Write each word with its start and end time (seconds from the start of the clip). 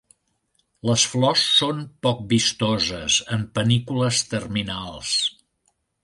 Les 0.89 1.01
flors 1.09 1.41
són 1.57 1.83
poc 2.07 2.23
vistoses 2.31 3.17
en 3.37 3.43
panícules 3.59 4.23
terminals. 4.31 5.13